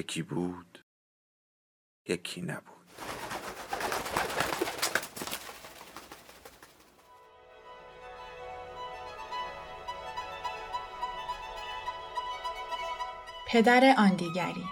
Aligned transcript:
یکی 0.00 0.22
بود 0.22 0.84
یکی 2.08 2.42
نبود. 2.42 2.86
پدر 13.48 13.94
آن 13.98 14.16
دیگری 14.16 14.64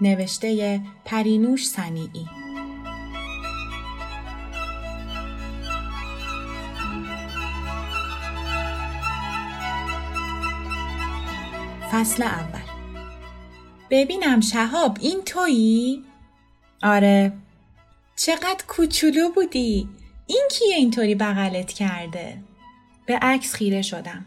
نوشته 0.00 0.80
پرینوش 1.04 1.66
سنیعی 1.66 2.26
فصل 11.92 12.22
اول 12.22 12.69
ببینم 13.90 14.40
شهاب 14.40 14.98
این 15.00 15.22
تویی؟ 15.26 16.04
آره 16.82 17.32
چقدر 18.16 18.64
کوچولو 18.68 19.30
بودی؟ 19.34 19.88
این 20.26 20.48
کیه 20.50 20.76
اینطوری 20.76 21.14
بغلت 21.14 21.72
کرده؟ 21.72 22.42
به 23.06 23.18
عکس 23.22 23.54
خیره 23.54 23.82
شدم. 23.82 24.26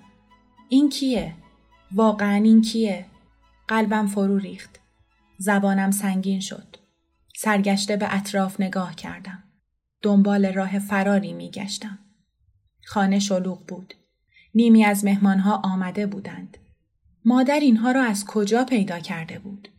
این 0.70 0.90
کیه؟ 0.90 1.34
واقعا 1.92 2.36
این 2.36 2.62
کیه؟ 2.62 3.06
قلبم 3.68 4.08
فرو 4.08 4.38
ریخت. 4.38 4.80
زبانم 5.38 5.92
سنگین 5.92 6.40
شد. 6.40 6.76
سرگشته 7.36 7.98
به 7.98 8.16
اطراف 8.16 8.62
نگاه 8.62 8.96
کردم. 8.96 9.44
دنبال 10.02 10.54
راه 10.54 10.80
فراری 10.80 11.34
می 11.34 11.52
گشتم. 11.52 12.00
خانه 12.86 13.20
شلوغ 13.20 13.66
بود. 13.66 13.94
نیمی 14.56 14.86
از 14.86 15.06
مهمانها 15.06 15.62
آمده 15.64 16.06
بودند. 16.08 16.58
مادر 17.26 17.60
اینها 17.60 17.92
را 17.92 18.04
از 18.04 18.26
کجا 18.26 18.64
پیدا 18.64 19.00
کرده 19.00 19.40
بود؟ 19.40 19.70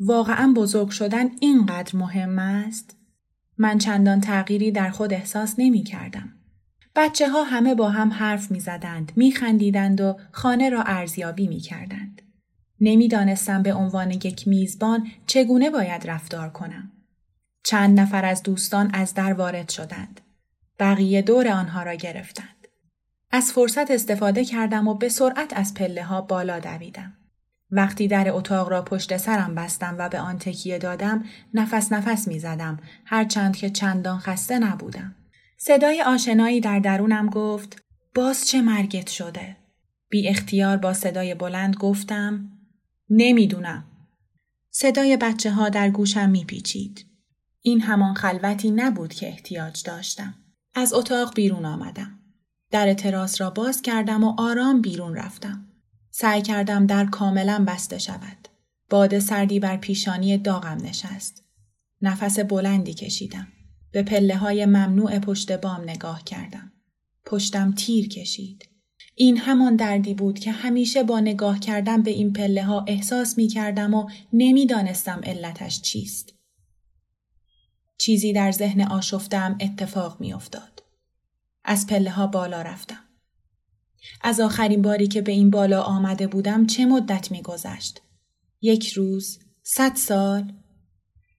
واقعا 0.00 0.52
بزرگ 0.56 0.90
شدن 0.90 1.30
اینقدر 1.40 1.96
مهم 1.96 2.38
است؟ 2.38 2.96
من 3.58 3.78
چندان 3.78 4.20
تغییری 4.20 4.72
در 4.72 4.90
خود 4.90 5.12
احساس 5.12 5.54
نمی 5.58 5.84
کردم. 5.84 6.32
بچه 6.96 7.28
ها 7.28 7.44
همه 7.44 7.74
با 7.74 7.90
هم 7.90 8.12
حرف 8.12 8.50
می 8.50 8.60
زدند، 8.60 9.12
می 9.16 9.32
خندیدند 9.32 10.00
و 10.00 10.16
خانه 10.32 10.68
را 10.68 10.82
ارزیابی 10.82 11.48
می 11.48 11.60
کردند. 11.60 12.22
نمی‌دانستم 12.80 13.62
به 13.62 13.74
عنوان 13.74 14.10
یک 14.10 14.48
میزبان 14.48 15.06
چگونه 15.26 15.70
باید 15.70 16.10
رفتار 16.10 16.50
کنم. 16.50 16.92
چند 17.64 18.00
نفر 18.00 18.24
از 18.24 18.42
دوستان 18.42 18.90
از 18.94 19.14
در 19.14 19.32
وارد 19.32 19.68
شدند. 19.68 20.20
بقیه 20.78 21.22
دور 21.22 21.48
آنها 21.48 21.82
را 21.82 21.94
گرفتند. 21.94 22.59
از 23.30 23.52
فرصت 23.52 23.90
استفاده 23.90 24.44
کردم 24.44 24.88
و 24.88 24.94
به 24.94 25.08
سرعت 25.08 25.52
از 25.56 25.74
پله 25.74 26.02
ها 26.02 26.20
بالا 26.20 26.58
دویدم. 26.58 27.16
وقتی 27.70 28.08
در 28.08 28.30
اتاق 28.30 28.68
را 28.68 28.82
پشت 28.82 29.16
سرم 29.16 29.54
بستم 29.54 29.96
و 29.98 30.08
به 30.08 30.20
آن 30.20 30.38
تکیه 30.38 30.78
دادم 30.78 31.24
نفس 31.54 31.92
نفس 31.92 32.28
می 32.28 32.38
زدم 32.38 32.78
هرچند 33.04 33.56
که 33.56 33.70
چندان 33.70 34.18
خسته 34.18 34.58
نبودم. 34.58 35.14
صدای 35.58 36.02
آشنایی 36.02 36.60
در 36.60 36.78
درونم 36.78 37.28
گفت 37.28 37.82
باز 38.14 38.48
چه 38.48 38.62
مرگت 38.62 39.08
شده؟ 39.08 39.56
بی 40.08 40.28
اختیار 40.28 40.76
با 40.76 40.92
صدای 40.92 41.34
بلند 41.34 41.76
گفتم 41.76 42.48
نمی‌دونم. 43.10 43.84
صدای 44.70 45.16
بچه 45.16 45.50
ها 45.50 45.68
در 45.68 45.90
گوشم 45.90 46.30
میپیچید. 46.30 47.06
این 47.62 47.80
همان 47.80 48.14
خلوتی 48.14 48.70
نبود 48.70 49.14
که 49.14 49.28
احتیاج 49.28 49.82
داشتم. 49.82 50.34
از 50.74 50.92
اتاق 50.92 51.34
بیرون 51.34 51.64
آمدم. 51.64 52.19
در 52.70 52.94
تراس 52.94 53.40
را 53.40 53.50
باز 53.50 53.82
کردم 53.82 54.24
و 54.24 54.34
آرام 54.38 54.80
بیرون 54.80 55.14
رفتم. 55.14 55.66
سعی 56.10 56.42
کردم 56.42 56.86
در 56.86 57.06
کاملا 57.06 57.64
بسته 57.68 57.98
شود. 57.98 58.48
باد 58.90 59.18
سردی 59.18 59.60
بر 59.60 59.76
پیشانی 59.76 60.38
داغم 60.38 60.78
نشست. 60.84 61.44
نفس 62.02 62.38
بلندی 62.40 62.94
کشیدم. 62.94 63.48
به 63.92 64.02
پله 64.02 64.36
های 64.36 64.66
ممنوع 64.66 65.18
پشت 65.18 65.52
بام 65.52 65.80
نگاه 65.80 66.24
کردم. 66.24 66.72
پشتم 67.26 67.72
تیر 67.72 68.08
کشید. 68.08 68.68
این 69.14 69.38
همان 69.38 69.76
دردی 69.76 70.14
بود 70.14 70.38
که 70.38 70.52
همیشه 70.52 71.02
با 71.02 71.20
نگاه 71.20 71.58
کردم 71.58 72.02
به 72.02 72.10
این 72.10 72.32
پله 72.32 72.64
ها 72.64 72.84
احساس 72.88 73.38
می 73.38 73.48
کردم 73.48 73.94
و 73.94 74.10
نمی‌دانستم 74.32 75.20
علتش 75.24 75.80
چیست. 75.80 76.34
چیزی 77.98 78.32
در 78.32 78.52
ذهن 78.52 78.80
آشفتم 78.80 79.58
اتفاق 79.60 80.20
می 80.20 80.32
افتاد. 80.32 80.79
از 81.64 81.86
پله 81.86 82.10
ها 82.10 82.26
بالا 82.26 82.62
رفتم. 82.62 83.04
از 84.20 84.40
آخرین 84.40 84.82
باری 84.82 85.08
که 85.08 85.22
به 85.22 85.32
این 85.32 85.50
بالا 85.50 85.82
آمده 85.82 86.26
بودم 86.26 86.66
چه 86.66 86.86
مدت 86.86 87.30
می 87.30 87.42
گذشت؟ 87.42 88.02
یک 88.60 88.92
روز؟ 88.92 89.38
صد 89.62 89.96
سال؟ 89.96 90.52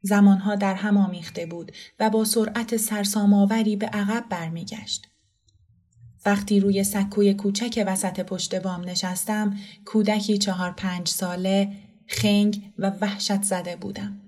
زمانها 0.02 0.56
در 0.56 0.76
هم 0.76 0.98
آمیخته 0.98 1.46
بود 1.46 1.72
و 2.00 2.10
با 2.10 2.26
سرعت 2.26 2.78
سرسامآوری 2.78 3.76
به 3.76 3.86
عقب 3.86 4.26
برمیگشت. 4.30 5.08
وقتی 6.26 6.60
روی 6.60 6.84
سکوی 6.84 7.34
کوچک 7.34 7.84
وسط 7.88 8.20
پشت 8.20 8.56
بام 8.56 8.90
نشستم، 8.90 9.58
کودکی 9.86 10.38
چهار 10.38 10.72
پنج 10.72 11.08
ساله، 11.08 11.72
خنگ 12.08 12.74
و 12.78 12.90
وحشت 12.90 13.44
زده 13.44 13.76
بودم. 13.76 14.22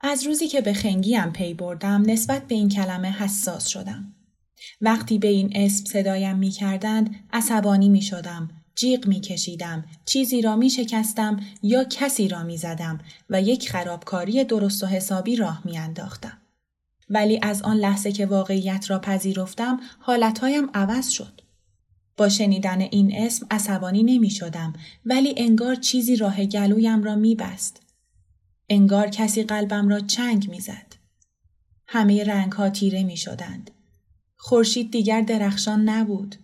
از 0.00 0.26
روزی 0.26 0.48
که 0.48 0.60
به 0.60 0.72
خنگیم 0.72 1.30
پی 1.30 1.54
بردم 1.54 2.02
نسبت 2.06 2.46
به 2.46 2.54
این 2.54 2.68
کلمه 2.68 3.12
حساس 3.12 3.66
شدم. 3.66 4.14
وقتی 4.80 5.18
به 5.18 5.28
این 5.28 5.52
اسم 5.54 5.84
صدایم 5.84 6.38
می 6.38 6.50
کردند 6.50 7.16
عصبانی 7.32 7.88
می 7.88 8.02
شدم. 8.02 8.48
جیغ 8.74 9.06
می 9.06 9.20
کشیدم. 9.20 9.84
چیزی 10.04 10.42
را 10.42 10.56
می 10.56 10.70
شکستم 10.70 11.40
یا 11.62 11.84
کسی 11.84 12.28
را 12.28 12.42
می 12.42 12.56
زدم 12.56 12.98
و 13.30 13.42
یک 13.42 13.70
خرابکاری 13.70 14.44
درست 14.44 14.84
و 14.84 14.86
حسابی 14.86 15.36
راه 15.36 15.62
می 15.64 15.78
انداختم. 15.78 16.38
ولی 17.08 17.38
از 17.42 17.62
آن 17.62 17.76
لحظه 17.76 18.12
که 18.12 18.26
واقعیت 18.26 18.90
را 18.90 18.98
پذیرفتم 18.98 19.80
حالتهایم 19.98 20.70
عوض 20.74 21.08
شد. 21.08 21.40
با 22.16 22.28
شنیدن 22.28 22.80
این 22.80 23.12
اسم 23.16 23.46
عصبانی 23.50 24.02
نمی 24.02 24.30
شدم 24.30 24.72
ولی 25.04 25.34
انگار 25.36 25.74
چیزی 25.74 26.16
راه 26.16 26.44
گلویم 26.44 27.02
را 27.02 27.14
می 27.14 27.34
بست. 27.34 27.82
انگار 28.68 29.08
کسی 29.08 29.42
قلبم 29.42 29.88
را 29.88 30.00
چنگ 30.00 30.50
می 30.50 30.60
زد. 30.60 30.94
همه 31.86 32.24
رنگ 32.24 32.52
ها 32.52 32.70
تیره 32.70 33.02
می 33.02 33.16
شدند. 33.16 33.70
خورشید 34.42 34.90
دیگر 34.90 35.20
درخشان 35.20 35.88
نبود. 35.88 36.36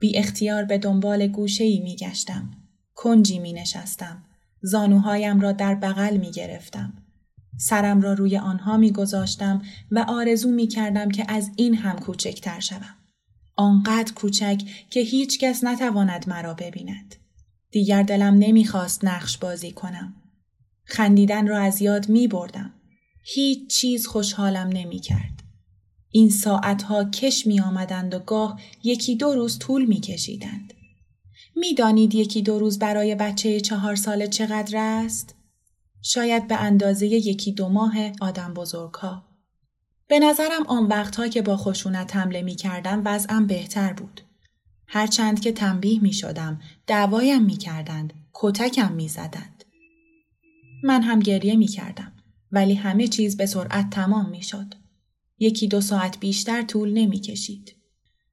بی 0.00 0.18
اختیار 0.18 0.64
به 0.64 0.78
دنبال 0.78 1.26
گوشه 1.26 1.64
ای 1.64 1.80
می 1.80 1.96
گشتم. 1.96 2.50
کنجی 2.94 3.38
می 3.38 3.52
نشستم. 3.52 4.22
زانوهایم 4.62 5.40
را 5.40 5.52
در 5.52 5.74
بغل 5.74 6.16
می 6.16 6.30
گرفتم. 6.30 6.92
سرم 7.58 8.00
را 8.00 8.12
روی 8.12 8.38
آنها 8.38 8.76
می 8.76 8.92
گذاشتم 8.92 9.62
و 9.90 10.04
آرزو 10.08 10.50
می 10.50 10.66
کردم 10.66 11.10
که 11.10 11.24
از 11.28 11.50
این 11.56 11.74
هم 11.74 11.98
کوچکتر 11.98 12.60
شوم. 12.60 12.96
آنقدر 13.56 14.12
کوچک 14.12 14.62
که 14.90 15.00
هیچ 15.00 15.38
کس 15.38 15.64
نتواند 15.64 16.28
مرا 16.28 16.54
ببیند. 16.54 17.16
دیگر 17.70 18.02
دلم 18.02 18.34
نمی‌خواست 18.38 19.04
نقش 19.04 19.38
بازی 19.38 19.72
کنم. 19.72 20.14
خندیدن 20.84 21.46
را 21.46 21.58
از 21.58 21.82
یاد 21.82 22.08
می 22.08 22.28
بردم. 22.28 22.72
هیچ 23.24 23.70
چیز 23.70 24.06
خوشحالم 24.06 24.68
نمی 24.68 24.98
کرد. 24.98 25.33
این 26.16 26.30
ساعتها 26.30 27.04
کش 27.04 27.46
می 27.46 27.60
آمدند 27.60 28.14
و 28.14 28.18
گاه 28.18 28.60
یکی 28.82 29.16
دو 29.16 29.34
روز 29.34 29.58
طول 29.58 29.84
می 29.84 30.00
کشیدند. 30.00 30.74
می 31.56 31.74
دانید 31.74 32.14
یکی 32.14 32.42
دو 32.42 32.58
روز 32.58 32.78
برای 32.78 33.14
بچه 33.14 33.60
چهار 33.60 33.96
ساله 33.96 34.28
چقدر 34.28 34.78
است؟ 34.78 35.34
شاید 36.02 36.48
به 36.48 36.56
اندازه 36.56 37.06
یکی 37.06 37.52
دو 37.52 37.68
ماه 37.68 37.94
آدم 38.20 38.54
بزرگها. 38.54 39.24
به 40.08 40.18
نظرم 40.18 40.66
آن 40.66 40.86
وقتها 40.86 41.28
که 41.28 41.42
با 41.42 41.56
خشونت 41.56 42.16
حمله 42.16 42.42
می 42.42 42.54
کردم 42.54 43.02
وضعم 43.04 43.46
بهتر 43.46 43.92
بود. 43.92 44.20
هرچند 44.86 45.40
که 45.40 45.52
تنبیه 45.52 46.02
می 46.02 46.12
شدم، 46.12 46.60
دعوایم 46.86 47.42
می 47.42 47.56
کردند، 47.56 48.12
کتکم 48.34 48.92
می 48.92 49.08
زدند. 49.08 49.64
من 50.84 51.02
هم 51.02 51.20
گریه 51.20 51.56
می 51.56 51.66
کردم. 51.66 52.12
ولی 52.52 52.74
همه 52.74 53.08
چیز 53.08 53.36
به 53.36 53.46
سرعت 53.46 53.90
تمام 53.90 54.30
می 54.30 54.42
شد. 54.42 54.83
یکی 55.38 55.68
دو 55.68 55.80
ساعت 55.80 56.20
بیشتر 56.20 56.62
طول 56.62 56.92
نمی 56.92 57.20
کشید. 57.20 57.76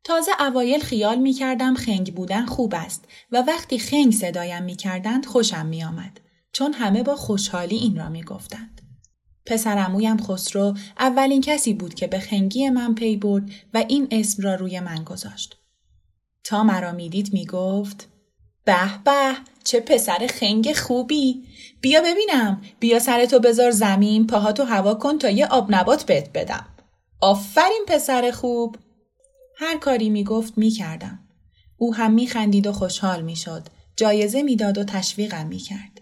تازه 0.04 0.32
اوایل 0.40 0.80
خیال 0.80 1.20
می 1.20 1.34
کردم 1.34 1.74
خنگ 1.74 2.16
بودن 2.16 2.46
خوب 2.46 2.74
است 2.76 3.06
و 3.32 3.44
وقتی 3.48 3.80
خنگ 3.80 4.14
صدایم 4.14 4.64
می 4.64 4.76
کردند 4.76 5.26
خوشم 5.26 5.66
می 5.66 5.84
آمد. 5.84 6.20
چون 6.54 6.74
همه 6.74 7.04
با 7.04 7.16
خوشحالی 7.16 7.76
این 7.76 7.96
را 7.96 8.10
می 8.10 8.24
گفتند. 8.24 8.82
پسرمویم 9.46 10.18
خسرو 10.18 10.78
اولین 11.00 11.42
کسی 11.42 11.74
بود 11.74 11.94
که 11.94 12.08
به 12.08 12.20
خنگی 12.20 12.70
من 12.70 12.96
پی 12.96 13.18
برد 13.18 13.50
و 13.74 13.86
این 13.90 14.08
اسم 14.12 14.44
را 14.44 14.56
روی 14.56 14.80
من 14.80 15.04
گذاشت. 15.04 15.58
تا 16.44 16.64
مرا 16.64 16.92
می‌دید 16.92 17.34
می 17.34 17.46
گفت 17.46 18.08
به 18.66 19.04
به 19.06 19.34
چه 19.64 19.80
پسر 19.80 20.28
خنگ 20.30 20.74
خوبی 20.74 21.44
بیا 21.82 22.02
ببینم 22.02 22.62
بیا 22.80 23.00
سرتو 23.00 23.40
بذار 23.40 23.72
زمین 23.72 24.28
پاهاتو 24.28 24.64
هوا 24.64 24.94
کن 24.94 25.18
تا 25.18 25.30
یه 25.30 25.48
آب 25.48 25.76
نبات 25.76 26.04
بهت 26.04 26.30
بدم 26.34 26.66
آفرین 27.24 27.86
پسر 27.88 28.32
خوب 28.32 28.76
هر 29.58 29.78
کاری 29.78 30.10
می‌گفت 30.10 30.58
می‌کردم 30.58 31.20
او 31.78 31.96
هم 31.96 32.14
میخندید 32.14 32.68
و 32.68 32.72
خوشحال 32.72 33.22
می‌شد 33.22 33.68
جایزه 33.96 34.44
می‌داد 34.44 34.78
و 34.78 34.84
تشویقم 34.84 35.48
می‌کرد 35.48 36.02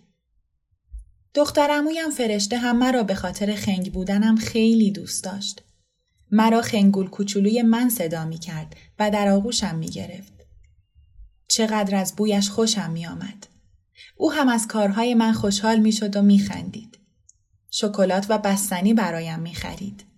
دخترمویم 1.34 2.10
فرشته 2.10 2.58
هم 2.58 2.78
مرا 2.78 3.04
به 3.04 3.16
خاطر 3.16 3.56
خنگ 3.56 3.94
بودنم 3.94 4.36
خیلی 4.36 4.92
دوست 4.92 5.24
داشت 5.24 5.64
مرا 6.32 6.62
خنگول 6.62 7.10
کوچولوی 7.10 7.62
من 7.62 7.90
صدا 7.90 8.26
می‌کرد 8.26 8.76
و 9.00 9.12
در 9.12 9.28
آغوشم 9.28 9.76
می‌گرفت 9.76 10.34
چقدر 11.48 11.96
از 11.96 12.16
بویش 12.16 12.50
خوشم 12.50 12.92
می 12.92 13.08
آمد. 13.08 13.48
او 14.16 14.32
هم 14.32 14.50
از 14.50 14.68
کارهای 14.68 15.14
من 15.14 15.34
خوشحال 15.34 15.80
می 15.80 15.92
شد 15.92 16.16
و 16.16 16.22
می 16.22 16.40
خندید. 16.40 17.00
شکلات 17.72 18.26
و 18.30 18.38
بستنی 18.38 18.94
برایم 18.94 19.40
می 19.40 19.54
خرید. 19.54 20.09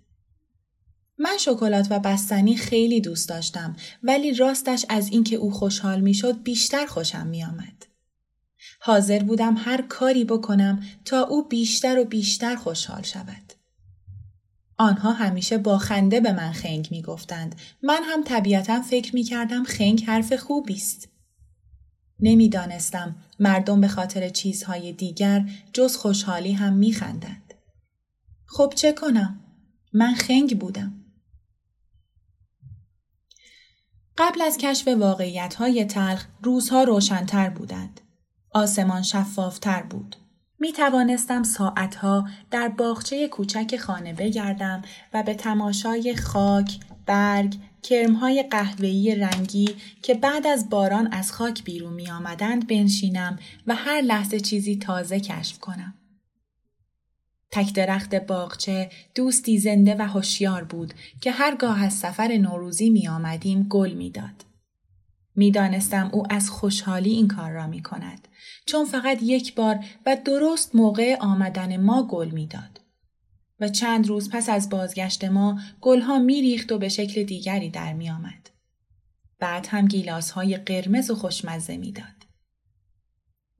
من 1.21 1.37
شکلات 1.39 1.87
و 1.89 1.99
بستنی 1.99 2.55
خیلی 2.55 3.01
دوست 3.01 3.29
داشتم 3.29 3.75
ولی 4.03 4.33
راستش 4.33 4.85
از 4.89 5.09
اینکه 5.09 5.35
او 5.35 5.51
خوشحال 5.51 6.01
می 6.01 6.13
شد 6.13 6.43
بیشتر 6.43 6.85
خوشم 6.85 7.27
می 7.27 7.43
آمد. 7.43 7.85
حاضر 8.79 9.23
بودم 9.23 9.55
هر 9.57 9.81
کاری 9.81 10.25
بکنم 10.25 10.83
تا 11.05 11.21
او 11.21 11.47
بیشتر 11.47 11.99
و 11.99 12.05
بیشتر 12.05 12.55
خوشحال 12.55 13.01
شود. 13.01 13.53
آنها 14.77 15.11
همیشه 15.11 15.57
با 15.57 15.77
خنده 15.77 16.19
به 16.19 16.31
من 16.31 16.51
خنگ 16.51 16.87
می 16.91 17.01
گفتند. 17.01 17.55
من 17.83 18.01
هم 18.03 18.23
طبیعتا 18.23 18.81
فکر 18.81 19.15
می 19.15 19.23
کردم 19.23 19.63
خنگ 19.63 20.03
حرف 20.03 20.33
خوبی 20.33 20.73
است. 20.73 21.09
نمی‌دانستم 22.19 23.15
مردم 23.39 23.81
به 23.81 23.87
خاطر 23.87 24.29
چیزهای 24.29 24.93
دیگر 24.93 25.49
جز 25.73 25.95
خوشحالی 25.95 26.51
هم 26.51 26.73
میخندند. 26.73 27.53
خب 28.45 28.73
چه 28.75 28.93
کنم؟ 28.93 29.39
من 29.93 30.13
خنگ 30.13 30.59
بودم. 30.59 31.00
قبل 34.17 34.41
از 34.41 34.57
کشف 34.57 34.87
واقعیت 34.87 35.55
های 35.55 35.85
تلخ 35.85 36.25
روزها 36.43 36.83
روشنتر 36.83 37.49
بودند. 37.49 38.01
آسمان 38.51 39.01
شفافتر 39.01 39.83
بود. 39.83 40.15
می 40.59 40.73
توانستم 40.73 41.43
ساعتها 41.43 42.27
در 42.51 42.67
باغچه 42.67 43.27
کوچک 43.27 43.77
خانه 43.77 44.13
بگردم 44.13 44.81
و 45.13 45.23
به 45.23 45.33
تماشای 45.33 46.15
خاک، 46.15 46.79
برگ، 47.05 47.55
کرمهای 47.83 48.43
قهوه‌ای 48.43 49.15
رنگی 49.15 49.75
که 50.01 50.13
بعد 50.13 50.47
از 50.47 50.69
باران 50.69 51.13
از 51.13 51.31
خاک 51.31 51.63
بیرون 51.63 51.93
می 51.93 52.11
آمدند 52.11 52.67
بنشینم 52.67 53.39
و 53.67 53.75
هر 53.75 54.01
لحظه 54.01 54.39
چیزی 54.39 54.77
تازه 54.77 55.19
کشف 55.19 55.59
کنم. 55.59 55.93
تک 57.51 57.73
درخت 57.73 58.15
باغچه 58.15 58.89
دوستی 59.15 59.57
زنده 59.57 59.95
و 59.99 60.01
هوشیار 60.01 60.63
بود 60.63 60.93
که 61.21 61.31
هرگاه 61.31 61.83
از 61.83 61.93
سفر 61.93 62.37
نوروزی 62.37 62.89
می 62.89 63.07
آمدیم 63.07 63.63
گل 63.63 63.93
می 63.93 64.09
داد. 64.09 64.45
می 65.35 65.51
دانستم 65.51 66.09
او 66.13 66.33
از 66.33 66.49
خوشحالی 66.49 67.11
این 67.11 67.27
کار 67.27 67.51
را 67.51 67.67
می 67.67 67.83
کند 67.83 68.27
چون 68.65 68.85
فقط 68.85 69.23
یک 69.23 69.55
بار 69.55 69.79
و 70.05 70.17
درست 70.25 70.75
موقع 70.75 71.17
آمدن 71.19 71.77
ما 71.77 72.07
گل 72.07 72.29
می 72.29 72.47
داد. 72.47 72.81
و 73.59 73.69
چند 73.69 74.07
روز 74.07 74.29
پس 74.29 74.49
از 74.49 74.69
بازگشت 74.69 75.23
ما 75.23 75.59
گلها 75.81 76.19
میریخت 76.19 76.71
و 76.71 76.77
به 76.77 76.89
شکل 76.89 77.23
دیگری 77.23 77.69
در 77.69 77.93
می 77.93 78.09
آمد. 78.09 78.49
بعد 79.39 79.67
هم 79.67 79.87
گیلاس 79.87 80.31
های 80.31 80.57
قرمز 80.57 81.09
و 81.09 81.15
خوشمزه 81.15 81.77
می‌داد. 81.77 82.05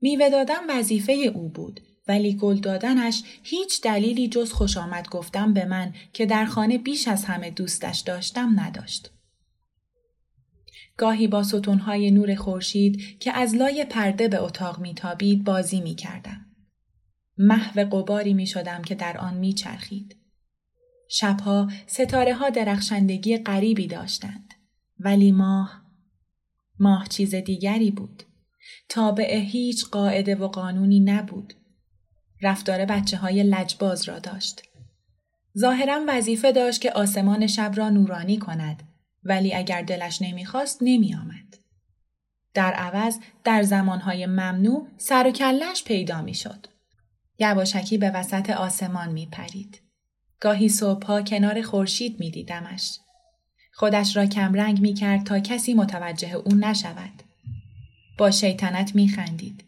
میوه 0.00 0.30
دادن 0.30 0.78
وظیفه 0.78 1.12
او 1.12 1.48
بود 1.48 1.80
ولی 2.08 2.34
گل 2.36 2.56
دادنش 2.56 3.22
هیچ 3.42 3.82
دلیلی 3.82 4.28
جز 4.28 4.52
خوش 4.52 4.76
آمد 4.76 5.08
گفتم 5.08 5.52
به 5.52 5.64
من 5.64 5.94
که 6.12 6.26
در 6.26 6.44
خانه 6.44 6.78
بیش 6.78 7.08
از 7.08 7.24
همه 7.24 7.50
دوستش 7.50 8.00
داشتم 8.00 8.60
نداشت. 8.60 9.10
گاهی 10.96 11.26
با 11.26 11.42
ستونهای 11.42 12.10
نور 12.10 12.34
خورشید 12.34 13.18
که 13.18 13.32
از 13.32 13.54
لای 13.54 13.84
پرده 13.84 14.28
به 14.28 14.42
اتاق 14.42 14.78
میتابید 14.78 15.44
بازی 15.44 15.80
می‌کردم. 15.80 16.46
محو 17.38 17.84
قباری 17.84 18.34
می 18.34 18.46
شدم 18.46 18.82
که 18.82 18.94
در 18.94 19.18
آن 19.18 19.34
می 19.34 19.52
چرخید. 19.52 20.16
شبها 21.08 21.70
ستاره 21.86 22.34
ها 22.34 22.50
درخشندگی 22.50 23.38
غریبی 23.38 23.86
داشتند. 23.86 24.54
ولی 24.98 25.32
ماه 25.32 25.82
ماه 26.78 27.06
چیز 27.08 27.34
دیگری 27.34 27.90
بود. 27.90 28.22
تابع 28.88 29.34
هیچ 29.34 29.86
قاعده 29.86 30.34
و 30.34 30.48
قانونی 30.48 31.00
نبود. 31.00 31.54
رفتار 32.42 32.84
بچه 32.84 33.16
های 33.16 33.42
لجباز 33.42 34.08
را 34.08 34.18
داشت. 34.18 34.62
ظاهرا 35.58 36.04
وظیفه 36.08 36.52
داشت 36.52 36.80
که 36.80 36.92
آسمان 36.92 37.46
شب 37.46 37.72
را 37.74 37.90
نورانی 37.90 38.38
کند 38.38 38.82
ولی 39.24 39.54
اگر 39.54 39.82
دلش 39.82 40.22
نمی‌خواست 40.22 40.78
نمی 40.80 41.14
آمد. 41.14 41.58
در 42.54 42.72
عوض 42.72 43.18
در 43.44 43.62
زمانهای 43.62 44.26
ممنوع 44.26 44.88
سر 44.98 45.26
و 45.26 45.30
کلش 45.30 45.84
پیدا 45.84 46.22
می 46.22 46.34
شد. 46.34 46.66
یواشکی 47.38 47.98
به 47.98 48.10
وسط 48.10 48.50
آسمان 48.50 49.12
می 49.12 49.26
پرید. 49.26 49.80
گاهی 50.40 50.68
صبحها 50.68 51.22
کنار 51.22 51.62
خورشید 51.62 52.20
می 52.20 52.30
دیدمش. 52.30 52.98
خودش 53.72 54.16
را 54.16 54.26
کمرنگ 54.26 54.80
می 54.80 54.94
کرد 54.94 55.24
تا 55.24 55.40
کسی 55.40 55.74
متوجه 55.74 56.32
او 56.34 56.54
نشود. 56.54 57.22
با 58.18 58.30
شیطنت 58.30 58.94
می 58.94 59.08
خندید. 59.08 59.64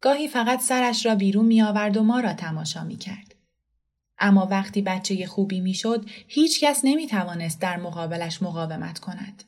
گاهی 0.00 0.28
فقط 0.28 0.60
سرش 0.60 1.06
را 1.06 1.14
بیرون 1.14 1.46
می 1.46 1.62
آورد 1.62 1.96
و 1.96 2.02
ما 2.02 2.20
را 2.20 2.32
تماشا 2.32 2.84
می 2.84 2.96
کرد. 2.96 3.34
اما 4.18 4.46
وقتی 4.46 4.82
بچه 4.82 5.26
خوبی 5.26 5.60
می 5.60 5.74
شد 5.74 6.04
هیچ 6.28 6.64
کس 6.64 6.80
نمی 6.84 7.06
توانست 7.06 7.60
در 7.60 7.76
مقابلش 7.76 8.42
مقاومت 8.42 8.98
کند. 8.98 9.44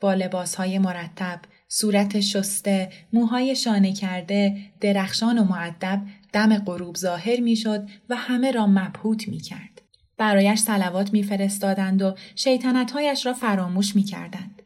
با 0.00 0.14
لباس 0.14 0.54
های 0.54 0.78
مرتب، 0.78 1.40
صورت 1.68 2.20
شسته، 2.20 2.92
موهای 3.12 3.56
شانه 3.56 3.92
کرده، 3.92 4.56
درخشان 4.80 5.38
و 5.38 5.44
معدب 5.44 6.02
دم 6.32 6.58
غروب 6.58 6.96
ظاهر 6.96 7.40
می‌شد 7.40 7.88
و 8.08 8.16
همه 8.16 8.50
را 8.50 8.66
مبهوت 8.66 9.28
می 9.28 9.38
کرد. 9.38 9.82
برایش 10.16 10.58
سلوات 10.58 11.12
میفرستادند 11.12 12.02
و 12.02 12.14
شیطنتهایش 12.34 13.26
را 13.26 13.32
فراموش 13.32 13.96
می 13.96 14.02
کردند. 14.02 14.62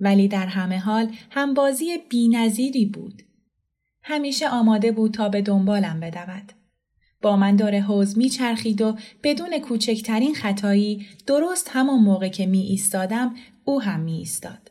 ولی 0.00 0.28
در 0.28 0.46
همه 0.46 0.78
حال 0.78 1.14
هم 1.30 1.54
بازی 1.54 1.98
بینظیری 2.08 2.86
بود. 2.86 3.22
همیشه 4.02 4.48
آماده 4.48 4.92
بود 4.92 5.14
تا 5.14 5.28
به 5.28 5.42
دنبالم 5.42 6.00
بدود. 6.00 6.52
با 7.22 7.36
من 7.36 7.56
داره 7.56 7.80
حوز 7.80 8.18
می 8.18 8.28
چرخید 8.28 8.82
و 8.82 8.96
بدون 9.22 9.58
کوچکترین 9.58 10.34
خطایی 10.34 11.06
درست 11.26 11.70
همان 11.72 12.00
موقع 12.00 12.28
که 12.28 12.46
می 12.46 12.60
ایستادم 12.60 13.34
او 13.64 13.82
هم 13.82 14.00
می 14.00 14.12
ایستاد. 14.12 14.70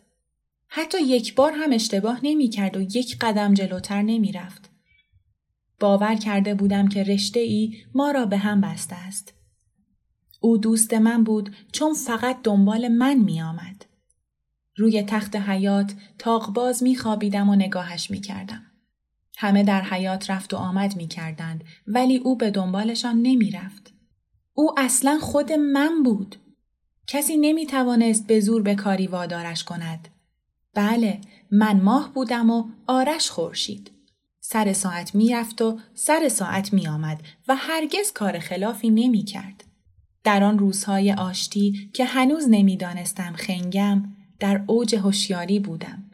حتی 0.68 1.02
یک 1.02 1.36
بار 1.36 1.52
هم 1.52 1.74
اشتباه 1.74 2.20
نمی 2.24 2.48
کرد 2.50 2.78
و 2.78 2.82
یک 2.82 3.18
قدم 3.22 3.54
جلوتر 3.54 4.02
نمی 4.02 4.32
رفت. 4.32 4.70
باور 5.80 6.16
کرده 6.16 6.54
بودم 6.56 6.88
که 6.88 7.04
رشته 7.04 7.40
ای 7.40 7.78
ما 7.96 8.12
را 8.12 8.26
به 8.26 8.38
هم 8.38 8.62
بسته 8.62 8.96
است. 8.96 9.34
او 10.40 10.58
دوست 10.58 10.94
من 10.94 11.24
بود 11.24 11.56
چون 11.72 11.94
فقط 11.94 12.38
دنبال 12.44 12.88
من 12.88 13.18
می 13.18 13.42
آمد. 13.42 13.86
روی 14.78 15.04
تخت 15.04 15.36
حیات 15.36 15.94
تاقباز 16.18 16.84
می 16.84 16.96
خوابیدم 16.96 17.50
و 17.50 17.56
نگاهش 17.56 18.12
می 18.12 18.22
کردم. 18.22 18.71
همه 19.38 19.64
در 19.64 19.82
حیات 19.82 20.30
رفت 20.30 20.54
و 20.54 20.58
آمد 20.58 20.96
می 20.96 21.08
کردند 21.08 21.64
ولی 21.88 22.18
او 22.18 22.38
به 22.38 22.52
دنبالشان 22.52 23.22
نمی 23.22 23.52
رفت. 23.52 23.94
او 24.54 24.80
اصلا 24.80 25.20
خود 25.22 25.54
من 25.54 26.04
بود. 26.04 26.36
کسی 27.08 27.38
نمی 27.38 27.66
توانست 27.66 28.28
به 28.28 28.40
زور 28.40 28.62
به 28.62 28.76
کاری 28.76 29.08
وادارش 29.08 29.64
کند. 29.64 30.08
بله 30.74 31.22
من 31.52 31.82
ماه 31.82 32.14
بودم 32.14 32.50
و 32.50 32.70
آرش 32.88 33.30
خورشید. 33.30 33.92
سر 34.40 34.74
ساعت 34.74 35.16
می‌رفت 35.16 35.62
و 35.62 35.80
سر 35.94 36.30
ساعت 36.30 36.74
می 36.74 36.88
آمد 36.88 37.22
و 37.48 37.56
هرگز 37.56 38.12
کار 38.14 38.40
خلافی 38.40 38.90
نمی 38.90 39.24
کرد. 39.24 39.64
در 40.24 40.44
آن 40.44 40.60
روزهای 40.60 41.14
آشتی 41.14 41.92
که 41.94 42.06
هنوز 42.06 42.46
نمی‌دانستم 42.50 43.34
خنگم 43.34 44.04
در 44.40 44.64
اوج 44.68 44.96
هوشیاری 44.96 45.60
بودم. 45.60 46.11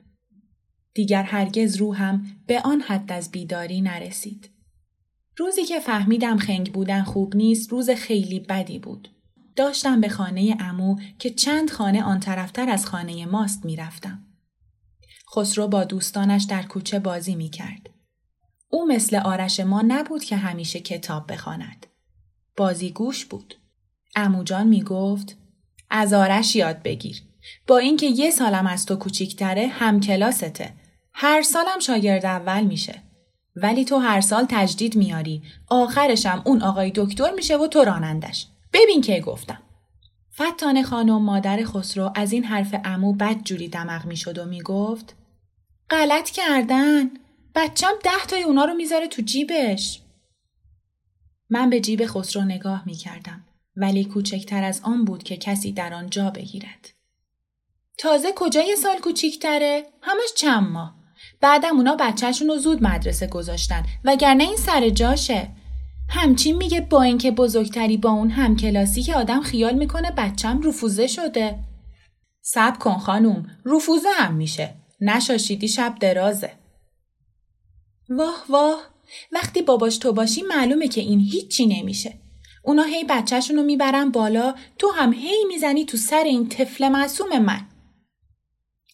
دیگر 0.97 1.23
هرگز 1.23 1.75
روحم 1.75 2.25
به 2.47 2.61
آن 2.61 2.81
حد 2.81 3.11
از 3.11 3.31
بیداری 3.31 3.81
نرسید. 3.81 4.49
روزی 5.37 5.65
که 5.65 5.79
فهمیدم 5.79 6.37
خنگ 6.37 6.73
بودن 6.73 7.03
خوب 7.03 7.35
نیست 7.35 7.71
روز 7.71 7.89
خیلی 7.89 8.39
بدی 8.39 8.79
بود. 8.79 9.09
داشتم 9.55 10.01
به 10.01 10.09
خانه 10.09 10.57
امو 10.59 10.99
که 11.19 11.29
چند 11.29 11.69
خانه 11.69 12.03
آن 12.03 12.19
طرفتر 12.19 12.69
از 12.69 12.85
خانه 12.85 13.25
ماست 13.25 13.65
می‌رفتم. 13.65 14.25
خسرو 15.35 15.67
با 15.67 15.83
دوستانش 15.83 16.43
در 16.43 16.63
کوچه 16.63 16.99
بازی 16.99 17.35
می 17.35 17.49
کرد. 17.49 17.89
او 18.69 18.87
مثل 18.87 19.15
آرش 19.15 19.59
ما 19.59 19.83
نبود 19.87 20.23
که 20.23 20.35
همیشه 20.35 20.79
کتاب 20.79 21.31
بخواند. 21.31 21.85
بازی 22.55 22.91
گوش 22.91 23.25
بود. 23.25 23.55
اموجان 24.15 24.67
می 24.67 24.83
گفت 24.83 25.37
از 25.89 26.13
آرش 26.13 26.55
یاد 26.55 26.83
بگیر. 26.83 27.23
با 27.67 27.77
اینکه 27.77 28.05
یه 28.05 28.31
سالم 28.31 28.67
از 28.67 28.85
تو 28.85 28.95
کوچیکتره 28.95 29.67
هم 29.67 29.99
کلاسته. 29.99 30.86
هر 31.19 31.41
سالم 31.41 31.79
شاگرد 31.79 32.25
اول 32.25 32.63
میشه. 32.63 33.01
ولی 33.55 33.85
تو 33.85 33.97
هر 33.97 34.21
سال 34.21 34.45
تجدید 34.49 34.95
میاری. 34.95 35.43
آخرشم 35.69 36.41
اون 36.45 36.61
آقای 36.61 36.91
دکتر 36.95 37.31
میشه 37.31 37.57
و 37.57 37.67
تو 37.67 37.83
رانندش. 37.83 38.47
ببین 38.73 39.01
که 39.01 39.19
گفتم. 39.19 39.61
فتانه 40.35 40.83
خانم 40.83 41.21
مادر 41.21 41.63
خسرو 41.63 42.11
از 42.15 42.31
این 42.31 42.43
حرف 42.43 42.75
امو 42.85 43.13
بد 43.13 43.43
جوری 43.43 43.67
دمغ 43.67 44.05
می‌شد 44.05 44.37
و 44.37 44.45
می‌گفت 44.45 45.15
غلط 45.89 46.29
کردن. 46.29 47.09
بچم 47.55 47.91
ده 48.03 48.25
تای 48.27 48.43
اونا 48.43 48.65
رو 48.65 48.73
می‌ذاره 48.73 49.07
تو 49.07 49.21
جیبش. 49.21 50.01
من 51.49 51.69
به 51.69 51.79
جیب 51.79 52.05
خسرو 52.05 52.41
نگاه 52.41 52.83
می‌کردم. 52.85 53.45
ولی 53.75 54.05
کوچکتر 54.05 54.63
از 54.63 54.81
آن 54.83 55.05
بود 55.05 55.23
که 55.23 55.37
کسی 55.37 55.71
در 55.71 55.93
آن 55.93 56.09
جا 56.09 56.29
بگیرد. 56.29 56.89
تازه 57.97 58.33
کجای 58.35 58.75
سال 58.75 58.97
کوچیکتره؟ 58.97 59.85
همش 60.01 60.33
چند 60.35 60.69
ماه. 60.69 61.06
بعدم 61.41 61.77
اونا 61.77 61.95
بچهشون 61.95 62.47
رو 62.47 62.57
زود 62.57 62.83
مدرسه 62.83 63.27
گذاشتن 63.27 63.83
وگرنه 64.03 64.43
این 64.43 64.55
سر 64.55 64.89
جاشه. 64.89 65.47
همچین 66.09 66.55
میگه 66.55 66.81
با 66.81 67.01
اینکه 67.01 67.31
بزرگتری 67.31 67.97
با 67.97 68.09
اون 68.09 68.29
همکلاسی 68.29 69.03
که 69.03 69.15
آدم 69.15 69.41
خیال 69.41 69.75
می‌کنه 69.75 70.11
بچم 70.11 70.61
رفوزه 70.61 71.07
شده. 71.07 71.59
سب 72.41 72.79
کن 72.79 72.97
خانوم 72.97 73.45
رفوزه 73.65 74.09
هم 74.17 74.33
میشه. 74.33 74.73
نشاشیدی 75.01 75.67
شب 75.67 75.95
درازه. 75.99 76.51
واه 78.09 78.45
واه 78.49 78.79
وقتی 79.31 79.61
باباش 79.61 79.97
تو 79.97 80.13
باشی 80.13 80.41
معلومه 80.41 80.87
که 80.87 81.01
این 81.01 81.19
هیچی 81.19 81.65
نمیشه. 81.65 82.13
اونا 82.63 82.83
هی 82.83 83.03
بچهشون 83.03 83.57
رو 83.57 83.63
می‌برن 83.63 84.09
بالا 84.09 84.55
تو 84.77 84.91
هم 84.95 85.13
هی 85.13 85.45
می‌زنی 85.47 85.85
تو 85.85 85.97
سر 85.97 86.23
این 86.23 86.49
طفل 86.49 86.87
معصوم 86.87 87.39
من. 87.39 87.61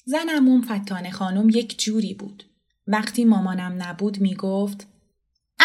زن 0.06 0.30
اموم 0.30 0.62
فتانه 0.62 1.12
خانم 1.12 1.50
یک 1.50 1.80
جوری 1.80 2.14
بود. 2.14 2.44
وقتی 2.88 3.26
مامانم 3.26 3.84
نبود 3.84 4.22
می‌گفت 4.22 4.88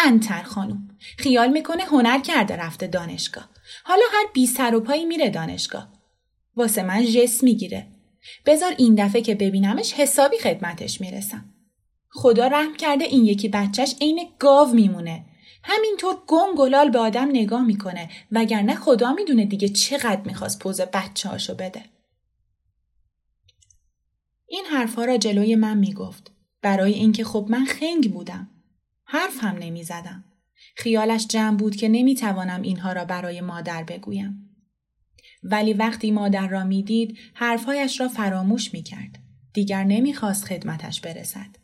انتر 0.05 0.43
خانم 0.43 0.87
خیال 1.17 1.51
می‌کنه 1.51 1.83
هنر 1.83 2.19
کرده 2.19 2.55
رفته 2.55 2.87
دانشگاه. 2.87 3.49
حالا 3.83 4.03
هر 4.13 4.25
بی 4.33 4.47
سر 4.47 4.75
و 4.75 4.79
پایی 4.79 5.05
میره 5.05 5.29
دانشگاه. 5.29 5.93
واسه 6.55 6.83
من 6.83 7.05
جس 7.05 7.43
می‌گیره. 7.43 7.87
بذار 8.45 8.73
این 8.77 8.95
دفعه 8.95 9.21
که 9.21 9.35
ببینمش 9.35 9.93
حسابی 9.93 10.37
خدمتش 10.37 11.01
می‌رسم. 11.01 11.45
خدا 12.09 12.47
رحم 12.47 12.75
کرده 12.75 13.05
این 13.05 13.25
یکی 13.25 13.47
بچهش 13.47 13.95
عین 14.01 14.19
گاو 14.39 14.73
میمونه. 14.73 15.25
همینطور 15.63 16.15
گنگ 16.27 16.91
به 16.91 16.99
آدم 16.99 17.29
نگاه 17.29 17.65
می‌کنه 17.65 18.09
وگرنه 18.31 18.75
خدا 18.75 19.13
می‌دونه 19.13 19.45
دیگه 19.45 19.69
چقدر 19.69 20.21
می‌خواست 20.21 20.59
پوز 20.59 20.81
بچه 20.81 21.29
هاشو 21.29 21.55
بده. 21.55 21.83
این 24.49 24.65
حرفها 24.65 25.05
را 25.05 25.17
جلوی 25.17 25.55
من 25.55 25.77
می‌گفت. 25.77 26.31
برای 26.61 26.93
اینکه 26.93 27.23
خب 27.23 27.47
من 27.49 27.65
خنگ 27.65 28.13
بودم. 28.13 28.49
حرف 29.05 29.43
هم 29.43 29.57
نمی‌زدم. 29.57 30.23
خیالش 30.75 31.27
جمع 31.27 31.57
بود 31.57 31.75
که 31.75 31.89
نمی‌توانم 31.89 32.61
اینها 32.61 32.91
را 32.93 33.05
برای 33.05 33.41
مادر 33.41 33.83
بگویم. 33.83 34.55
ولی 35.43 35.73
وقتی 35.73 36.11
مادر 36.11 36.47
را 36.47 36.63
می‌دید 36.63 37.17
حرفهایش 37.33 37.99
را 37.99 38.07
فراموش 38.07 38.73
می‌کرد. 38.73 39.19
دیگر 39.53 39.83
نمی‌خواست 39.83 40.45
خدمتش 40.45 41.01
برسد. 41.01 41.55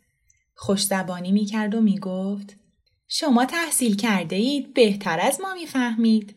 خوش 0.56 0.84
زبانی 0.86 1.32
می‌کرد 1.32 1.76
و 1.76 1.82
می‌گفت 1.82 2.58
شما 3.08 3.46
تحصیل 3.46 3.96
کرده 3.96 4.36
اید 4.36 4.74
بهتر 4.74 5.20
از 5.20 5.42
ما 5.42 5.54
می‌فهمید. 5.54 6.36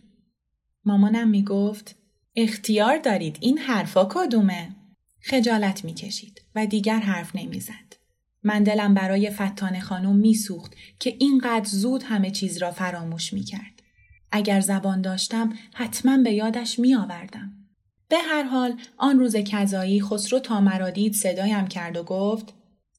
مامانم 0.85 1.29
می‌گفت 1.29 1.97
اختیار 2.37 2.99
دارید 2.99 3.39
این 3.41 3.59
حرفا 3.59 4.09
کدومه؟ 4.11 4.77
خجالت 5.23 5.85
می‌کشید 5.85 6.38
و 6.55 6.67
دیگر 6.67 6.99
حرف 6.99 7.37
نمی‌زد. 7.37 7.97
من 8.43 8.63
دلم 8.63 8.95
برای 8.95 9.31
فتان 9.31 9.81
خانم 9.81 10.17
میسوخت 10.17 10.73
که 10.99 11.17
اینقدر 11.19 11.69
زود 11.69 12.03
همه 12.03 12.31
چیز 12.31 12.59
را 12.59 12.71
فراموش 12.71 13.33
می‌کرد. 13.33 13.83
اگر 14.33 14.61
زبان 14.61 15.01
داشتم 15.01 15.53
حتما 15.75 16.19
به 16.19 16.33
یادش 16.33 16.79
میآوردم. 16.79 17.53
به 18.09 18.17
هر 18.19 18.43
حال 18.43 18.81
آن 18.97 19.19
روز 19.19 19.37
کذایی 19.37 20.03
خسرو 20.03 20.39
تا 20.39 20.61
مرا 20.61 20.91
دید 20.91 21.15
صدایم 21.15 21.67
کرد 21.67 21.97
و 21.97 22.03
گفت 22.03 22.55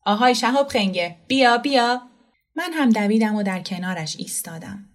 آهای 0.06 0.36
شهاب 0.36 0.68
خنگه 0.68 1.16
بیا 1.28 1.58
بیا 1.58 2.02
من 2.56 2.70
هم 2.74 2.90
دویدم 2.90 3.36
و 3.36 3.44
در 3.44 3.60
کنارش 3.60 4.16
ایستادم. 4.20 4.86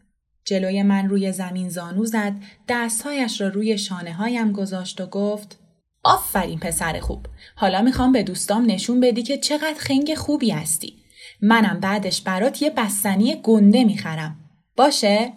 جلوی 0.44 0.82
من 0.82 1.08
روی 1.08 1.32
زمین 1.32 1.68
زانو 1.68 2.04
زد، 2.04 2.34
دستهایش 2.68 3.40
را 3.40 3.49
روی 3.49 3.78
شانه 3.78 4.12
هایم 4.12 4.52
گذاشت 4.52 5.00
و 5.00 5.06
گفت 5.06 5.58
آفرین 6.04 6.58
پسر 6.58 7.00
خوب. 7.00 7.26
حالا 7.56 7.82
می‌خوام 7.82 8.12
به 8.12 8.23
دوستام 8.23 8.70
نشون 8.70 9.00
بدی 9.00 9.23
که 9.23 9.38
چقدر 9.38 9.76
خنگ 9.78 10.14
خوبی 10.14 10.50
هستی. 10.50 10.94
منم 11.42 11.80
بعدش 11.80 12.20
برات 12.20 12.62
یه 12.62 12.70
بستنی 12.70 13.40
گنده 13.42 13.84
می‌خرم. 13.84 14.37
باشه؟ 14.76 15.32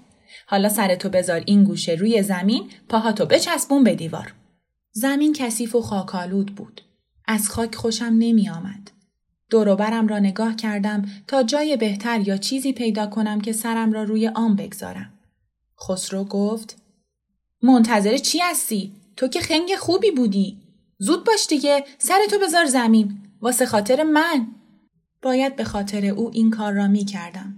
حالا 0.48 0.70
سرتو 0.70 1.10
بذار 1.10 1.44
این 1.46 1.64
گوشه 1.64 1.92
روی 1.92 2.24
زمین 2.24 2.70
پاهاتو 2.90 3.26
بچسبون 3.26 3.84
به 3.84 3.96
دیوار. 3.96 4.34
زمین 4.92 5.34
کثیف 5.34 5.76
و 5.76 5.82
خاکالود 5.82 6.56
بود. 6.56 6.82
از 7.28 7.50
خاک 7.50 7.76
خوشم 7.76 8.16
نمی 8.20 8.50
آمد. 8.50 8.92
دوروبرم 9.50 10.08
را 10.08 10.20
نگاه 10.20 10.56
کردم 10.56 11.06
تا 11.28 11.44
جای 11.44 11.78
بهتر 11.78 12.28
یا 12.28 12.38
چیزی 12.38 12.74
پیدا 12.74 13.08
کنم 13.08 13.42
که 13.42 13.54
سرم 13.54 13.92
را 13.92 14.04
روی 14.04 14.28
آن 14.28 14.56
بگذارم. 14.56 15.14
خسرو 15.88 16.24
گفت 16.24 16.78
منتظر 17.62 18.18
چی 18.18 18.40
هستی؟ 18.40 18.94
تو 19.18 19.28
که 19.28 19.42
خنگ 19.42 19.76
خوبی 19.76 20.12
بودی. 20.12 20.62
زود 20.98 21.26
باش 21.26 21.48
دیگه 21.48 21.86
سرتو 21.98 22.40
بذار 22.40 22.66
زمین. 22.66 23.18
واسه 23.42 23.66
خاطر 23.66 24.04
من. 24.04 24.48
باید 25.22 25.56
به 25.56 25.64
خاطر 25.64 26.06
او 26.06 26.32
این 26.34 26.50
کار 26.50 26.74
را 26.74 26.88
می 26.88 27.06
کردم. 27.06 27.56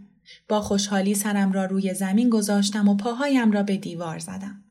با 0.48 0.62
خوشحالی 0.62 1.16
سرم 1.16 1.52
را 1.52 1.66
روی 1.66 1.94
زمین 1.94 2.30
گذاشتم 2.30 2.88
و 2.88 2.96
پاهایم 2.96 3.52
را 3.52 3.64
به 3.64 3.78
دیوار 3.78 4.20
زدم. 4.20 4.64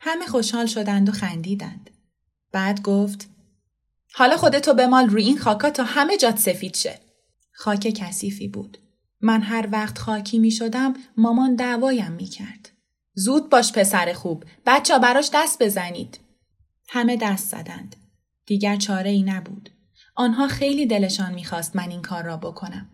همه 0.00 0.26
خوشحال 0.26 0.66
شدند 0.66 1.08
و 1.08 1.12
خندیدند. 1.12 1.90
بعد 2.52 2.82
گفت 2.82 3.28
حالا 4.14 4.36
خودتو 4.36 4.74
بمال 4.74 5.08
روی 5.08 5.24
این 5.24 5.38
خاکا 5.38 5.70
تا 5.70 5.84
همه 5.84 6.16
جات 6.16 6.38
سفید 6.38 6.74
شه. 6.74 6.98
خاک 7.52 7.80
کثیفی 7.80 8.48
بود. 8.48 8.78
من 9.20 9.42
هر 9.42 9.68
وقت 9.72 9.98
خاکی 9.98 10.38
می 10.38 10.50
شدم 10.50 10.94
مامان 11.16 11.54
دعوایم 11.54 12.12
می 12.12 12.26
کرد. 12.26 12.68
زود 13.14 13.50
باش 13.50 13.72
پسر 13.72 14.12
خوب. 14.12 14.44
بچه 14.66 14.98
براش 14.98 15.30
دست 15.34 15.62
بزنید. 15.62 16.21
همه 16.94 17.16
دست 17.16 17.48
زدند. 17.48 17.96
دیگر 18.46 18.76
چاره 18.76 19.10
ای 19.10 19.22
نبود. 19.22 19.70
آنها 20.16 20.48
خیلی 20.48 20.86
دلشان 20.86 21.34
می‌خواست 21.34 21.76
من 21.76 21.90
این 21.90 22.02
کار 22.02 22.24
را 22.24 22.36
بکنم. 22.36 22.88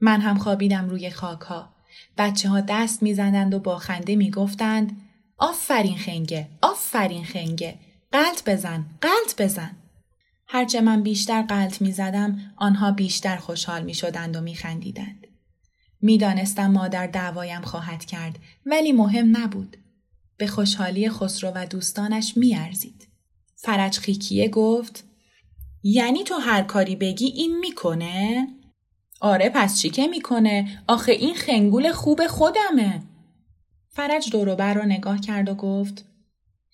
من 0.00 0.20
هم 0.20 0.38
خوابیدم 0.38 0.88
روی 0.88 1.10
خاک 1.10 1.40
ها. 1.40 1.74
بچه 2.18 2.48
ها 2.48 2.60
دست 2.60 3.02
می‌زنند 3.02 3.54
و 3.54 3.58
با 3.58 3.78
خنده 3.78 4.16
می‌گفتند 4.16 4.96
آفرین 5.38 5.98
خنگه، 5.98 6.48
آفرین 6.62 7.24
خنگه، 7.24 7.78
قلط 8.12 8.48
بزن، 8.48 8.84
قلط 9.00 9.42
بزن. 9.42 9.76
هرچه 10.46 10.80
من 10.80 11.02
بیشتر 11.02 11.42
قلط 11.42 11.82
می 11.82 11.92
زدم 11.92 12.52
آنها 12.56 12.90
بیشتر 12.90 13.36
خوشحال 13.36 13.82
می 13.82 13.94
شدند 13.94 14.36
و 14.36 14.40
می 14.40 14.54
خندیدند. 14.54 15.26
می 16.02 16.18
دانستم 16.18 16.70
مادر 16.70 17.06
دعوایم 17.06 17.62
خواهد 17.62 18.04
کرد 18.04 18.38
ولی 18.66 18.92
مهم 18.92 19.36
نبود. 19.36 19.76
به 20.36 20.46
خوشحالی 20.46 21.10
خسرو 21.10 21.52
و 21.54 21.66
دوستانش 21.66 22.36
می 22.36 22.54
ارزید. 22.54 23.09
فرج 23.62 23.98
خیکیه 23.98 24.48
گفت 24.48 25.04
یعنی 25.82 26.24
تو 26.24 26.34
هر 26.34 26.62
کاری 26.62 26.96
بگی 26.96 27.26
این 27.26 27.58
می‌کنه؟ 27.58 28.48
آره 29.20 29.50
پس 29.54 29.80
چی 29.80 29.90
که 29.90 30.06
می‌کنه؟ 30.06 30.82
آخه 30.88 31.12
این 31.12 31.34
خنگول 31.34 31.92
خوب 31.92 32.26
خودمه. 32.26 33.02
فرج 33.88 34.30
دوروبر 34.30 34.74
رو 34.74 34.84
نگاه 34.84 35.20
کرد 35.20 35.48
و 35.48 35.54
گفت 35.54 36.04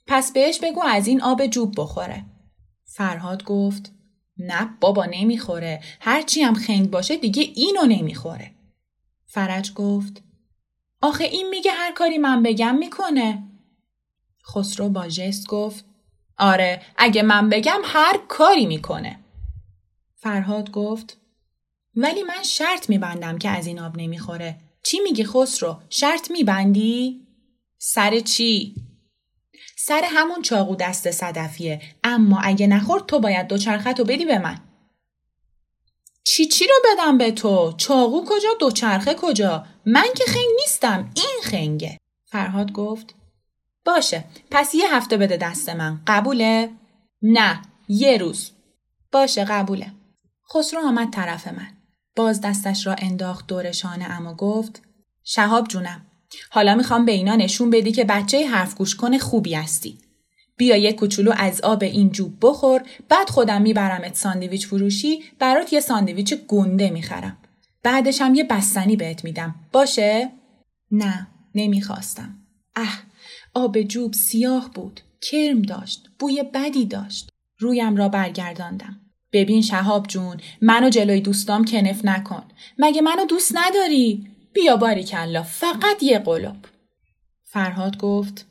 پس 0.07 0.33
بهش 0.33 0.59
بگو 0.59 0.83
از 0.83 1.07
این 1.07 1.23
آب 1.23 1.47
جوب 1.47 1.75
بخوره. 1.76 2.25
فرهاد 2.85 3.45
گفت 3.45 3.93
نه 4.38 4.76
بابا 4.81 5.05
نمی‌خوره 5.05 5.81
هرچی 6.00 6.43
هم 6.43 6.55
خنگ 6.55 6.90
باشه 6.90 7.16
دیگه 7.16 7.43
اینو 7.43 7.83
نمی‌خوره 7.87 8.50
فرج 9.26 9.73
گفت 9.73 10.23
آخه 11.02 11.25
این 11.25 11.49
میگه 11.49 11.71
هر 11.71 11.93
کاری 11.93 12.19
من 12.19 12.43
بگم 12.43 12.78
می‌کنه 12.78 13.43
خسرو 14.55 14.88
با 14.88 15.09
جست 15.09 15.47
گفت 15.47 15.85
آره 16.38 16.83
اگه 16.97 17.23
من 17.23 17.49
بگم 17.49 17.81
هر 17.85 18.21
کاری 18.28 18.66
می‌کنه. 18.66 19.19
فرهاد 20.16 20.71
گفت 20.71 21.16
ولی 21.97 22.23
من 22.23 22.43
شرط 22.43 22.90
میبندم 22.90 23.38
که 23.38 23.49
از 23.49 23.66
این 23.66 23.78
آب 23.78 23.97
نمی‌خوره. 23.97 24.59
چی 24.83 25.00
میگی 25.00 25.25
خسرو؟ 25.25 25.76
شرط 25.90 26.31
میبندی؟ 26.31 27.26
سر 27.78 28.21
چی؟ 28.21 28.75
سر 29.78 30.02
همون 30.05 30.43
چاقو 30.43 30.76
دست 30.76 31.11
صدفیه. 31.11 31.83
اما 32.05 32.40
اگه 32.40 32.66
نخورد 32.66 33.07
تو 33.07 33.21
باید 33.21 33.47
دوچرخت 33.47 33.99
رو 33.99 34.05
بدی 34.05 34.25
به 34.25 34.38
من. 34.38 34.61
چی 36.25 36.47
چی 36.47 36.64
رو 36.66 36.75
بدم 36.85 37.19
به 37.19 37.31
تو؟ 37.31 37.75
چاقو 37.76 38.25
کجا؟ 38.28 38.49
دوچرخه 38.61 39.14
کجا؟ 39.14 39.66
من 39.87 40.07
که 40.16 40.25
خنگ 40.25 40.47
نیستم 40.61 41.11
این 41.14 41.40
خنگه. 41.43 41.99
فرهاد 42.26 42.73
گفت 42.73 43.14
باشه 43.87 44.25
پس 44.50 44.75
یه 44.75 44.95
هفته 44.95 45.16
بده 45.16 45.37
دست 45.37 45.69
من 45.69 46.00
قبوله؟ 46.07 46.71
نه 47.23 47.62
یه 47.88 48.16
روز 48.16 48.50
باشه 49.12 49.45
قبوله 49.45 49.93
خسرو 50.55 50.81
آمد 50.81 51.11
طرف 51.11 51.49
من 51.49 51.69
باز 52.16 52.40
دستش 52.40 52.87
را 52.87 52.95
انداخت 52.99 53.47
دور 53.47 53.73
شانه 53.73 54.05
اما 54.05 54.35
گفت 54.35 54.83
شهاب 55.25 55.69
جونم 55.69 56.07
حالا 56.50 56.75
می‌خوام 56.75 57.05
به 57.05 57.12
اینا 57.12 57.37
نشون 57.37 57.71
بدی 57.71 57.93
که 57.93 58.05
بچه 58.05 58.47
حرف 58.47 58.75
گوش 58.75 58.97
کنه 58.97 59.19
خوبی 59.19 59.55
هستی. 59.55 59.99
بیا 60.57 60.76
یک 60.76 60.97
کوچولو 60.97 61.33
از 61.37 61.61
آب 61.61 61.83
این 61.83 62.11
جوب 62.11 62.33
بخور 62.40 62.83
بعد 63.09 63.31
خودم 63.31 63.62
میبرمت 63.62 64.14
ساندویچ 64.14 64.66
فروشی 64.66 65.23
برات 65.38 65.73
یه 65.73 65.81
ساندویچ 65.81 66.35
گنده 66.35 66.90
می‌خرم. 66.90 67.38
بعدش 67.83 68.21
هم 68.21 68.35
یه 68.35 68.45
بستنی 68.45 68.97
بهت 68.97 69.25
میدم. 69.25 69.55
باشه؟ 69.73 70.33
نه 70.90 71.26
نمی‌خواستم. 71.55 72.35
اه 72.76 73.06
آب 73.57 73.83
جوب 73.83 74.13
سیاه 74.13 74.71
بود. 74.75 75.01
کرم 75.31 75.63
داشت. 75.63 76.09
بوی 76.19 76.45
بدی 76.55 76.85
داشت. 76.87 77.29
رویم 77.59 77.97
را 77.97 78.09
برگرداندم. 78.09 79.01
ببین 79.33 79.63
شهاب 79.63 80.07
جون 80.07 80.37
منو 80.63 80.89
جلوی 80.89 81.21
دوستام 81.21 81.65
کنف 81.65 82.05
نکن. 82.05 82.43
مگه 82.79 83.03
منو 83.03 83.25
دوست 83.25 83.53
نداری؟ 83.57 84.27
بیا 84.55 84.77
باری 84.77 85.05
کلا 85.05 85.43
فقط 85.43 86.03
یه 86.03 86.19
قلوب. 86.19 86.57
فرهاد 87.45 87.99
گفت 87.99 88.47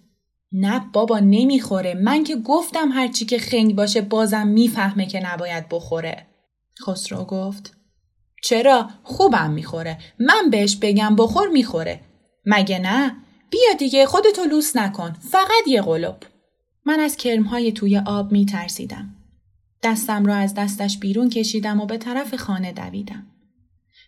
نه 0.52 0.90
بابا 0.94 1.20
نمی‌خوره 1.20 1.94
من 1.94 2.24
که 2.24 2.36
گفتم 2.36 2.92
هرچی 2.92 3.26
که 3.26 3.38
خنگ 3.38 3.76
باشه 3.76 4.02
بازم 4.02 4.48
می‌فهمه 4.48 5.06
که 5.06 5.20
نباید 5.20 5.70
بخوره. 5.70 6.28
خسرو 6.88 7.26
گفت 7.26 7.74
چرا 8.44 8.90
خوبم 9.04 9.52
می‌خوره 9.52 9.98
من 10.20 10.50
بهش 10.52 10.76
بگم 10.82 11.16
بخور 11.16 11.48
می‌خوره 11.48 12.00
مگه 12.46 12.80
نه 12.80 13.16
بیا 13.50 13.74
دیگه 13.80 14.06
خودتو 14.06 14.44
لوس 14.44 14.75
نکن 14.75 15.14
فقط 15.14 15.68
یه 15.68 15.82
قلوب 15.82 16.16
من 16.86 17.00
از 17.00 17.18
کرمهای 17.18 17.72
توی 17.72 17.98
آب 18.06 18.32
میترسیدم 18.32 19.16
دستم 19.84 20.25
را 20.25 20.36
از 20.36 20.54
دستش 20.54 20.98
بیرون 21.00 21.30
کشیدم 21.30 21.82
و 21.82 21.86
به 21.86 21.98
طرف 21.98 22.36
خانه 22.36 22.72
دویدم 22.72 23.28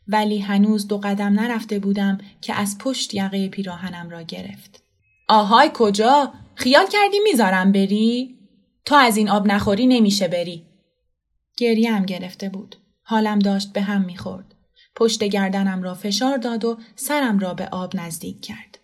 ولی 0.07 0.39
هنوز 0.39 0.87
دو 0.87 0.97
قدم 0.97 1.39
نرفته 1.39 1.79
بودم 1.79 2.17
که 2.41 2.53
از 2.53 2.77
پشت 2.77 3.13
یقه 3.13 3.49
پیراهنم 3.49 4.09
را 4.09 4.21
گرفت. 4.21 4.83
آهای 5.27 5.71
کجا؟ 5.73 6.33
خیال 6.55 6.85
کردی 6.87 7.19
می‌ذارم 7.19 7.71
بری؟ 7.71 8.37
تا 8.85 8.97
از 8.97 9.17
این 9.17 9.29
آب 9.29 9.47
نخوری 9.47 9.87
نمیشه 9.87 10.27
بری. 10.27 10.63
گریم 11.57 12.05
گرفته 12.05 12.49
بود. 12.49 12.75
حالم 13.03 13.39
داشت 13.39 13.73
به 13.73 13.81
هم 13.81 14.05
می‌خورد. 14.05 14.55
پشت 14.95 15.23
گردنم 15.23 15.83
را 15.83 15.93
فشار 15.93 16.37
داد 16.37 16.65
و 16.65 16.77
سرم 16.95 17.39
را 17.39 17.53
به 17.53 17.67
آب 17.67 17.95
نزدیک 17.95 18.41
کرد. 18.41 18.79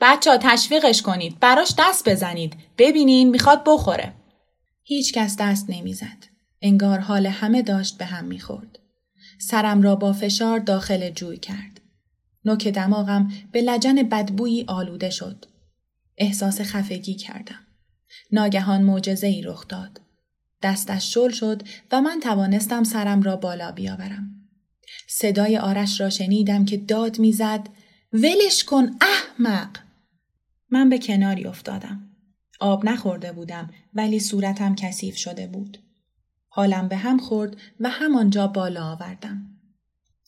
بچه 0.00 0.30
ها 0.30 0.38
تشویقش 0.40 1.02
کنید. 1.02 1.40
براش 1.40 1.74
دست 1.78 2.08
بزنید. 2.08 2.56
ببینین 2.78 3.30
می‌خواد 3.30 3.62
بخوره. 3.66 4.12
هیچ 4.82 5.12
کس 5.12 5.36
دست 5.36 5.70
نمی‌زد. 5.70 6.24
انگار 6.62 6.98
حال 6.98 7.26
همه 7.26 7.62
داشت 7.62 7.98
به 7.98 8.04
هم 8.04 8.24
می‌خورد. 8.24 8.78
سرم 9.40 9.82
را 9.82 9.96
با 9.96 10.12
فشار 10.12 10.58
داخل 10.58 11.10
جوی 11.10 11.36
کرد. 11.36 11.80
نوک 12.44 12.68
دماغم 12.68 13.32
به 13.52 13.62
لجن 13.62 13.94
بدبویی 14.02 14.64
آلوده 14.68 15.10
شد. 15.10 15.44
احساس 16.18 16.60
خفگی 16.60 17.14
کردم. 17.14 17.60
ناگهان 18.32 18.82
معجزه 18.82 19.26
ای 19.26 19.42
رخ 19.42 19.68
داد. 19.68 20.00
دستش 20.62 21.14
شل 21.14 21.30
شد 21.30 21.62
و 21.92 22.00
من 22.00 22.20
توانستم 22.20 22.84
سرم 22.84 23.22
را 23.22 23.36
بالا 23.36 23.72
بیاورم. 23.72 24.30
صدای 25.08 25.58
آرش 25.58 26.00
را 26.00 26.10
شنیدم 26.10 26.64
که 26.64 26.76
داد 26.76 27.18
می‌زد 27.18 27.68
ولش 28.12 28.64
کن 28.64 28.90
احمق 29.00 29.68
من 30.70 30.88
به 30.88 30.98
کناری 30.98 31.46
افتادم 31.46 32.10
آب 32.60 32.84
نخورده 32.84 33.32
بودم 33.32 33.70
ولی 33.94 34.20
صورتم 34.20 34.74
کثیف 34.74 35.16
شده 35.16 35.46
بود 35.46 35.78
حالم 36.48 36.88
به 36.88 36.96
هم 36.96 37.18
خورد 37.18 37.56
و 37.80 37.88
همانجا 37.88 38.46
بالا 38.46 38.84
آوردم. 38.84 39.46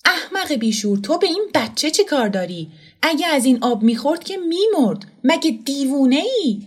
احمق 0.05 0.53
بیشور 0.53 0.99
تو 0.99 1.19
به 1.19 1.27
این 1.27 1.51
بچه 1.55 1.91
چی 1.91 2.05
کار 2.05 2.29
داری؟ 2.29 2.73
اگه 3.03 3.27
از 3.27 3.45
این 3.45 3.59
آب 3.61 3.83
می‌خورد 3.83 4.25
که 4.25 4.37
میمرد 4.37 5.07
مگه 5.25 5.51
دیوونه 5.51 6.17
ای؟ 6.17 6.67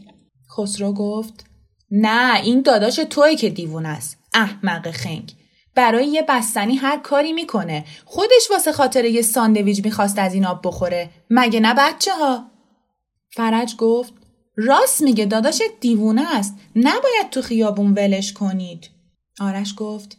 خسرو 0.58 0.94
گفت 0.94 1.46
نه 1.92 2.42
این 2.44 2.62
داداش 2.62 2.96
توی 2.96 3.36
که 3.36 3.50
دیوونه 3.50 3.90
است 3.90 4.18
احمق 4.34 4.92
خنگ 4.92 5.34
برای 5.76 6.08
یه 6.08 6.26
بستنی 6.30 6.76
هر 6.76 6.98
کاری 6.98 7.34
می‌کنه 7.34 7.86
خودش 8.06 8.52
واسه 8.52 8.72
خاطر 8.72 9.06
یه 9.06 9.22
ساندویج 9.22 9.86
می‌خواست 9.86 10.20
از 10.20 10.34
این 10.34 10.46
آب 10.46 10.62
بخوره 10.64 11.10
مگه 11.30 11.60
نه 11.60 11.74
بچه 11.74 12.12
ها؟ 12.16 12.51
فرج 13.36 13.76
گفت 13.76 14.14
راست 14.56 15.02
میگه 15.02 15.26
داداش 15.26 15.62
دیوونه 15.80 16.36
است 16.36 16.56
نباید 16.76 17.30
تو 17.32 17.42
خیابون 17.42 17.94
ولش 17.94 18.34
کنید 18.34 18.90
آرش 19.40 19.74
گفت 19.78 20.18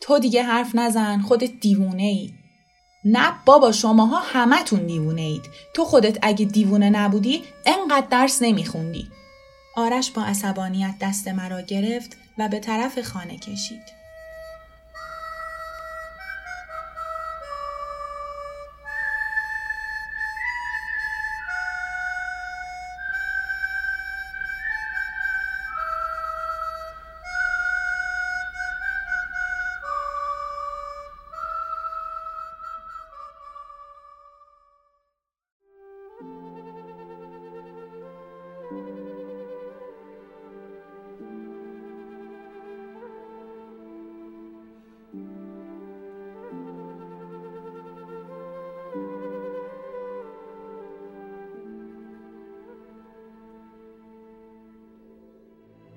تو 0.00 0.18
دیگه 0.18 0.42
حرف 0.42 0.74
نزن 0.74 1.20
خودت 1.20 1.60
دیوونه 1.60 2.02
ای. 2.02 2.30
نه 3.04 3.32
بابا 3.46 3.72
شماها 3.72 4.18
همتون 4.18 4.86
دیوونه 4.86 5.22
اید. 5.22 5.42
تو 5.74 5.84
خودت 5.84 6.18
اگه 6.22 6.44
دیوونه 6.44 6.90
نبودی 6.90 7.42
انقدر 7.66 8.06
درس 8.10 8.42
نمیخوندی. 8.42 9.08
آرش 9.76 10.10
با 10.10 10.22
عصبانیت 10.22 10.94
دست 11.00 11.28
مرا 11.28 11.60
گرفت 11.60 12.16
و 12.38 12.48
به 12.48 12.58
طرف 12.60 13.00
خانه 13.00 13.38
کشید. 13.38 14.03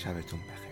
شبتون 0.00 0.40
بخیر. 0.40 0.69